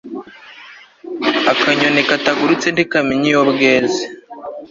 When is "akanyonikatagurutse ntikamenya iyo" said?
1.51-3.41